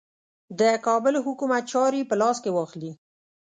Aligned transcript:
د 0.59 0.61
کابل 0.85 1.15
حکومت 1.25 1.63
چاري 1.71 2.01
په 2.09 2.15
لاس 2.21 2.37
کې 2.43 2.51
واخلي. 2.53 2.91